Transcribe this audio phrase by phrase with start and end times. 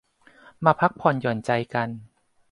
[0.65, 1.89] มาพักผ่อนหย่อนใจกัน